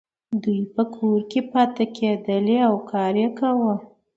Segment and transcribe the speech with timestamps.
[0.43, 3.75] دوی په کور کې پاتې کیدلې او کار یې کاوه.